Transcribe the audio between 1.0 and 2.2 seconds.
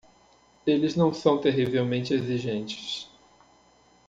são terrivelmente